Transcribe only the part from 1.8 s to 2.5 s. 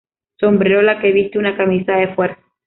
de fuerza.